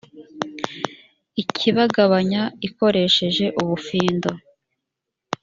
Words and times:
ikibagabanya 1.41 2.41
ikoresheje 2.67 3.45
ubufindo 3.61 4.29